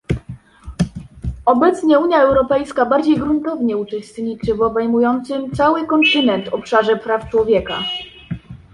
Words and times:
Obecnie 1.45 1.99
Unia 1.99 2.21
Europejska 2.21 2.85
bardziej 2.85 3.17
gruntownie 3.17 3.77
uczestniczy 3.77 4.55
w 4.55 4.61
obejmującym 4.61 5.51
cały 5.51 5.87
kontynent 5.87 6.47
obszarze 6.53 6.97
praw 6.97 7.29
człowieka 7.29 7.75